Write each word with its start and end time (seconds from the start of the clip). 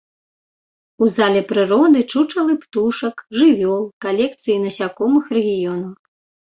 У 1.03 1.09
зале 1.17 1.41
прыроды 1.51 1.99
чучалы 2.15 2.57
птушак, 2.63 3.15
жывёл, 3.43 3.83
калекцыі 4.09 4.61
насякомых 4.69 5.25
рэгіёну. 5.37 5.89